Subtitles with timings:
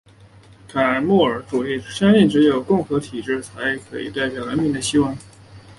[0.67, 5.15] 凯末尔主义相信只有共和体制才可以代表人民的希望。